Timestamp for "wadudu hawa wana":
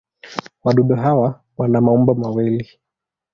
0.63-1.81